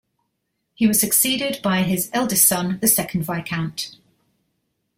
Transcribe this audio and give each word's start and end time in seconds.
He 0.73 0.87
was 0.87 0.99
succeeded 0.99 1.59
by 1.61 1.83
his 1.83 2.09
eldest 2.11 2.47
son, 2.47 2.79
the 2.81 2.87
second 2.87 3.21
Viscount. 3.21 3.91